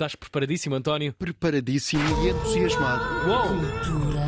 [0.00, 1.12] Estás preparadíssimo, António?
[1.12, 3.28] Preparadíssimo e entusiasmado.
[3.28, 3.48] Uou!
[3.48, 4.24] Cultura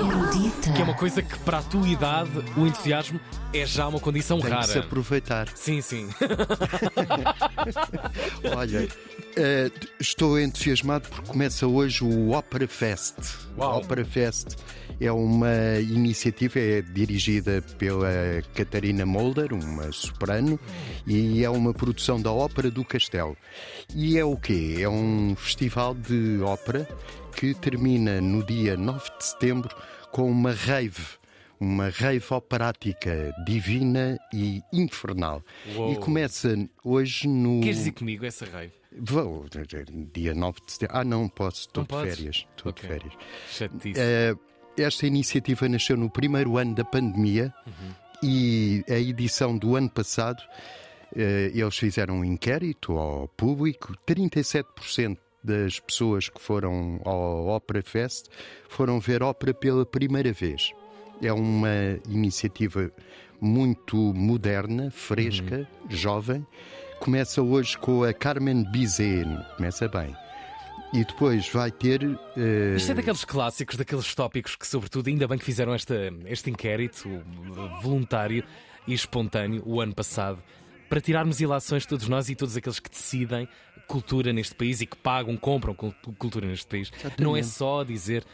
[0.00, 0.72] erudita.
[0.72, 3.20] Que é uma coisa que, para a tua idade, o entusiasmo
[3.54, 4.66] é já uma condição Tem rara.
[4.66, 5.46] que se aproveitar.
[5.54, 6.08] Sim, sim.
[8.56, 8.88] Olha,
[9.36, 13.16] eh, estou entusiasmado porque começa hoje o Opera Fest.
[13.56, 13.74] Uau.
[13.74, 14.56] O Opera Fest
[15.00, 18.10] é uma iniciativa é dirigida pela
[18.54, 20.58] Catarina Molder, uma soprano,
[21.06, 23.36] e é uma produção da Ópera do Castelo.
[23.94, 24.76] E é o quê?
[24.80, 26.88] É um festival de ópera
[27.34, 29.74] que termina no dia 9 de setembro
[30.10, 31.20] com uma rave
[31.60, 35.44] uma rave operática divina e infernal.
[35.76, 35.92] Uou.
[35.92, 37.60] E começa hoje no.
[37.60, 38.79] Queres ir comigo essa rave?
[38.98, 39.46] Vou,
[40.12, 40.96] dia 9 de setembro.
[40.96, 42.16] Ah, não posso, estou Não de podes?
[42.16, 42.46] férias.
[42.56, 42.82] Estou Ok.
[42.82, 43.14] de férias.
[43.48, 44.00] Chatice.
[44.00, 44.34] Eh,
[44.76, 47.52] esta iniciativa nasceu no primeiro ano da pandemia
[48.22, 50.42] e a edição do ano passado
[51.14, 53.94] eh, eles fizeram um inquérito ao público.
[54.06, 58.26] 37% das pessoas que foram ao Opera Fest
[58.68, 60.72] foram ver ópera pela primeira vez.
[61.22, 61.68] É uma
[62.08, 62.90] iniciativa
[63.40, 66.44] muito moderna, fresca, jovem.
[67.00, 70.14] Começa hoje com a Carmen Bizet, começa bem.
[70.92, 72.02] E depois vai ter.
[72.36, 75.94] eh, Isto é daqueles clássicos, daqueles tópicos que, sobretudo, ainda bem que fizeram esta,
[76.26, 78.44] este inquérito uh, voluntário
[78.86, 80.42] e espontâneo o ano passado,
[80.88, 83.48] para tirarmos ilações todos nós e todos aqueles que decidem
[83.86, 86.92] cultura neste país e que pagam, compram cul- cultura neste país.
[87.18, 88.24] Não é só dizer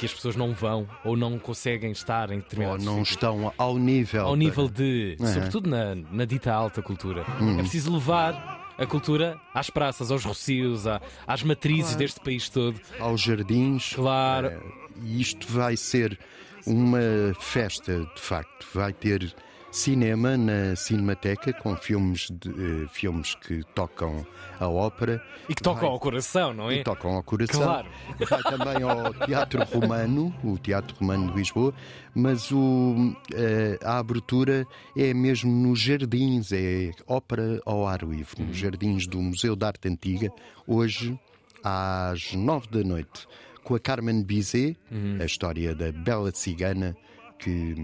[0.00, 3.10] que as pessoas não vão ou não conseguem estar em ou determinados não sítios.
[3.10, 4.26] estão ao nível.
[4.26, 5.26] ao nível de, É.
[5.26, 7.24] sobretudo na, na dita alta cultura.
[7.38, 7.54] Hum.
[7.58, 12.80] É preciso levar a cultura às praças, aos rocios, à- às matrizes deste país todo.
[12.98, 13.92] aos jardins.
[13.92, 14.46] Claro.
[14.48, 14.60] Eh,
[15.02, 16.18] E isto vai ser
[16.66, 17.00] uma
[17.38, 18.66] festa, de facto.
[18.74, 19.34] Vai ter
[19.70, 24.26] cinema na Cinemateca com filmes, de, eh, filmes que tocam
[24.58, 26.76] a ópera E que tocam ao coração, não é?
[26.76, 27.62] e tocam ao coração.
[27.62, 27.88] Claro.
[28.28, 31.72] Vai também ao Teatro Romano, o Teatro Romano de Lisboa,
[32.14, 34.66] mas o, eh, a abertura
[34.96, 39.88] é mesmo nos jardins, é ópera ao ar livre, nos jardins do Museu de Arte
[39.88, 40.30] Antiga,
[40.66, 41.18] hoje
[41.62, 43.26] às nove da noite,
[43.62, 44.76] com a Carmen Bizet,
[45.20, 46.96] a história da bela cigana
[47.40, 47.74] que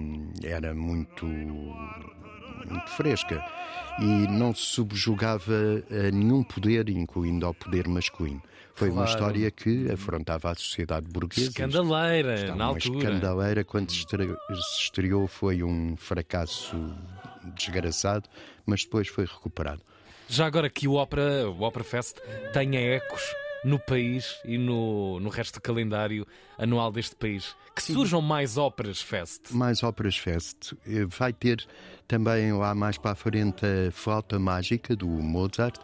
[0.45, 3.45] era muito muito fresca
[4.01, 5.53] e não se subjugava
[5.91, 8.43] a nenhum poder, incluindo ao poder masculino.
[8.75, 9.11] Foi uma Claro.
[9.11, 11.49] história que afrontava a sociedade burguesa.
[11.49, 12.99] Escandaleira, Está na uma altura.
[12.99, 14.05] escandaleira quando se
[14.83, 16.77] estreou foi um fracasso
[17.55, 18.29] desgraçado,
[18.67, 19.81] mas depois foi recuperado.
[20.29, 22.19] Já agora que o Opera, o Opera Fest
[22.53, 23.23] tenha ecos
[23.65, 26.27] no país e no, no resto do calendário
[26.59, 27.55] anual deste país.
[27.75, 29.51] Que surjam mais óperas Fest.
[29.53, 30.73] Mais Óperas Fest.
[30.87, 31.67] Eh, Vai ter
[32.09, 35.77] também lá mais para a frente a Flauta Mágica do Mozart,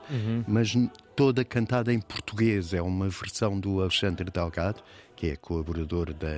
[0.48, 2.72] mas n- toda cantada em português.
[2.72, 4.82] É uma versão do Alexandre Delgado,
[5.14, 6.28] que é colaborador da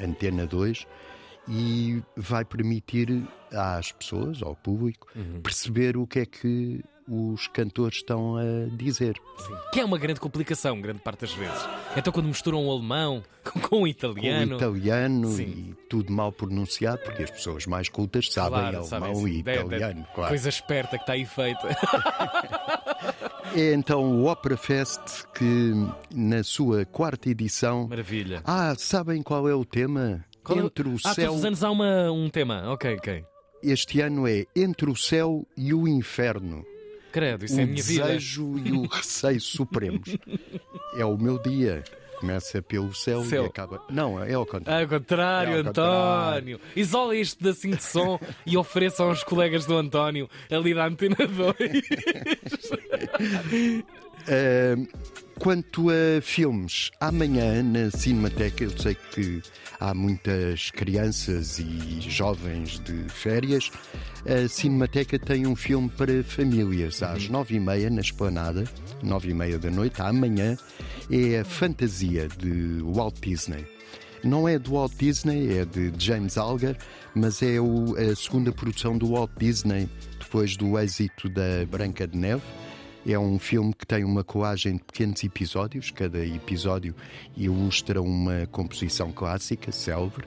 [0.00, 0.86] Antena 2,
[1.48, 5.08] e vai permitir às pessoas, ao público,
[5.42, 8.42] perceber o que é que os cantores estão a
[8.76, 9.16] dizer.
[9.72, 11.68] Que é uma grande complicação, grande parte das vezes.
[11.96, 14.52] Então quando misturam o alemão com, com o Com italiano.
[14.54, 15.42] o italiano Sim.
[15.42, 19.22] e tudo mal pronunciado, porque as pessoas mais cultas sabem Claro, alemão sabem, e sim.
[19.22, 20.06] De- de- italiano.
[20.14, 20.28] claro.
[20.30, 21.68] Coisa esperta que está aí feita.
[23.54, 25.72] É então o Opera Fest que,
[26.14, 27.86] na sua quarta edição.
[27.86, 28.40] Maravilha.
[28.46, 30.24] Ah, sabem qual é o tema?
[30.42, 31.26] Qual é Entre o ah, céu.
[31.26, 32.62] todos os anos há uma, um tema.
[32.72, 33.24] Ok, ok.
[33.62, 36.64] Este ano é Entre o Céu e o Inferno.
[37.12, 38.04] Credo, isso o é a minha vida.
[38.06, 40.16] desejo e o receio supremos.
[40.96, 41.84] É o meu dia.
[42.18, 43.42] Começa pelo céu, Céu.
[43.42, 43.82] e acaba.
[43.90, 44.84] Não, é ao contrário.
[44.94, 46.60] Ao contrário, É ao António.
[46.76, 51.56] Isola este pedacinho de som e ofereça aos colegas do António ali da Antena 2.
[54.28, 54.86] Uh,
[55.38, 59.42] quanto a filmes, amanhã na Cinemateca, eu sei que
[59.80, 63.70] há muitas crianças e jovens de férias.
[64.24, 68.62] A Cinemateca tem um filme para famílias às nove e meia na Esplanada,
[69.02, 70.56] nove e meia da noite, amanhã.
[71.10, 73.66] É a Fantasia de Walt Disney.
[74.22, 76.76] Não é do Walt Disney, é de James Algar,
[77.12, 79.88] mas é o- a segunda produção do Walt Disney
[80.20, 82.42] depois do êxito da Branca de Neve.
[83.06, 86.94] É um filme que tem uma colagem de pequenos episódios, cada episódio
[87.36, 90.24] ilustra uma composição clássica, célebre,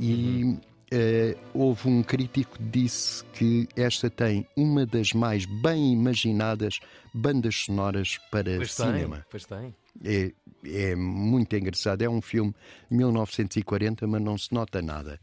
[0.00, 0.56] e
[0.90, 6.80] eh, houve um crítico que disse que esta tem uma das mais bem imaginadas
[7.12, 9.26] bandas sonoras para Pois tem, cinema.
[9.30, 9.74] pois tem.
[10.04, 10.32] É,
[10.64, 12.02] é muito engraçado.
[12.02, 12.54] É um filme
[12.90, 15.20] de 1940, mas não se nota nada.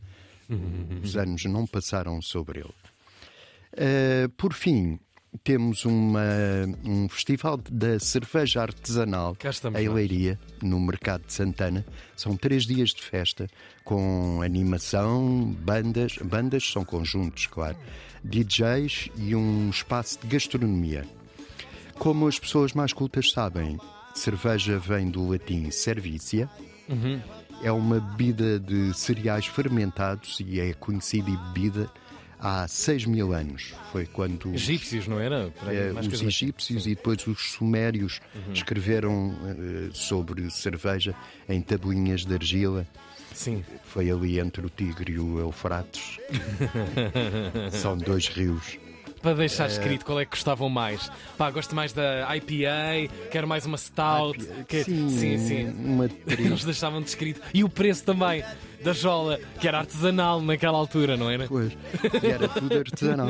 [1.04, 2.74] Os anos não passaram sobre ele.
[3.74, 5.00] Uh, por fim,
[5.44, 6.22] temos uma,
[6.84, 9.36] um festival da cerveja artesanal
[9.90, 9.94] em.
[9.96, 11.86] Leiria, no Mercado de Santana.
[12.16, 13.48] São três dias de festa
[13.84, 17.78] com animação, bandas, bandas são conjuntos, claro,
[18.24, 21.06] DJs e um espaço de gastronomia.
[21.98, 23.78] Como as pessoas mais cultas sabem,
[24.14, 26.50] cerveja vem do latim servicia.
[27.62, 31.90] É uma bebida de cereais fermentados e é conhecida e bebida
[32.44, 33.74] há 6 mil anos.
[33.92, 35.52] Foi quando os, Egípcios, não era?
[35.62, 38.54] Aí, eh, os egípcios e depois os sumérios Uhum.
[38.54, 41.16] escreveram eh, sobre cerveja
[41.48, 42.86] em tabuinhas de argila.
[43.34, 43.64] Sim.
[43.86, 46.20] Foi ali entre o Tigre e o Eufrates.
[47.72, 48.78] São dois rios.
[49.24, 51.10] Para deixar escrito qual é que gostavam mais.
[51.38, 54.38] Pá, gosto mais da IPA, quero mais uma Stout.
[54.68, 55.38] que- Sim, sim.
[55.40, 55.68] sim.
[55.70, 56.10] Uma.
[56.28, 57.42] Eles deixavam descrito.
[57.54, 58.44] E o preço também
[58.84, 61.48] da jola, que era artesanal naquela altura, não era?
[61.48, 61.72] Pois,
[62.22, 63.30] e era tudo artesanal.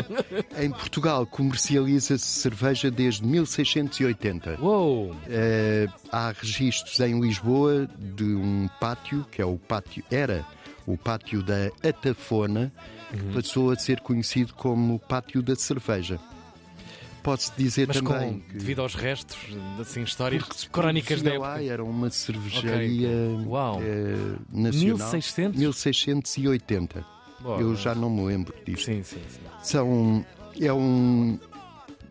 [0.57, 4.57] Em Portugal comercializa-se cerveja desde 1680.
[4.59, 5.15] Uou!
[5.29, 10.43] Eh, há registros em Lisboa de um pátio, que é o pátio, era
[10.87, 12.73] o pátio da Atafona,
[13.13, 13.33] Uhum.
[13.33, 16.19] passou a ser conhecido como pátio da cerveja.
[17.21, 19.37] Posso dizer Mas também com, que devido aos restos,
[19.79, 21.71] assim, histórias porque crónicas da produzia lá época.
[21.73, 23.07] era uma cervejaria
[23.37, 23.45] Ok.
[23.47, 23.81] Uau.
[23.81, 24.97] eh, nacional.
[25.11, 25.57] 1600?
[25.59, 27.05] 1680.
[27.39, 28.83] Boa, Eu já não me lembro disso.
[28.85, 29.39] Sim, sim, sim.
[29.61, 30.25] São.
[30.59, 31.39] É um.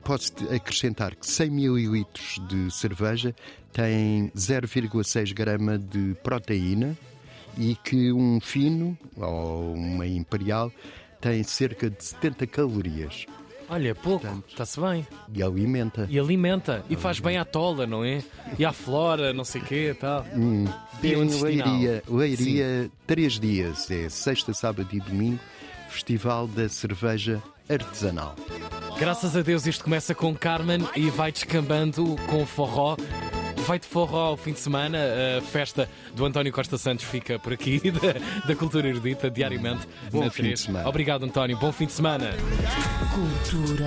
[0.02, 3.34] Posso acrescentar que 100 mililitros de cerveja
[3.72, 6.96] tem 0,6 grama de proteína
[7.58, 10.70] e que um fino ou uma imperial
[11.20, 13.26] tem cerca de 70 calorias
[13.68, 15.06] Olha, pouco, Portanto- está-se bem.
[15.32, 16.06] e alimenta.
[16.10, 18.22] E alimenta, e faz bem à tola, não é?
[18.58, 20.26] E à flora, não sei o quê e tal.
[20.34, 20.66] Hum,
[21.02, 21.68] em intestinal.
[21.72, 25.38] Leiria, Leiria três dias, é sexta, sábado e domingo,
[25.88, 28.36] Festival da Cerveja Artesanal.
[28.98, 32.96] Graças a Deus isto começa com Carmen e vai descambando com forró.
[33.66, 34.98] Vai de forró ao fim de semana.
[35.38, 39.86] A festa do António Costa Santos fica por aqui, da, da Cultura Erudita, diariamente.
[40.10, 40.60] Bom na fim de 3.
[40.60, 40.88] semana.
[40.88, 41.56] Obrigado, António.
[41.56, 42.30] Bom fim de semana.
[43.14, 43.86] Cultura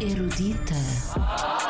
[0.00, 1.52] erudita.